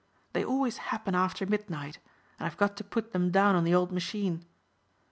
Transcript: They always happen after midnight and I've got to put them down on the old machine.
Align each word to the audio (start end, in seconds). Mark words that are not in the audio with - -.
They 0.33 0.43
always 0.43 0.77
happen 0.77 1.13
after 1.13 1.45
midnight 1.45 1.99
and 2.39 2.47
I've 2.47 2.57
got 2.57 2.75
to 2.77 2.83
put 2.83 3.11
them 3.11 3.29
down 3.29 3.55
on 3.55 3.65
the 3.65 3.75
old 3.75 3.91
machine. 3.91 4.43